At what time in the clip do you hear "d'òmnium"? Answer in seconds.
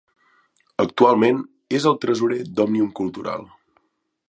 2.61-2.91